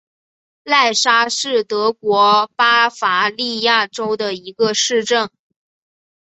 [0.63, 5.29] 赖沙是德国巴伐利亚州的一个市镇。